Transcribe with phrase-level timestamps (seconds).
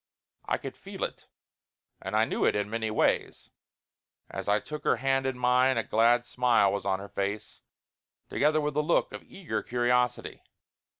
[0.47, 1.27] I could feel it,
[2.01, 3.51] and I knew it in many ways.
[4.31, 7.61] As I took her hand in mine, a glad smile was on her face,
[8.27, 10.41] together with a look of eager curiosity.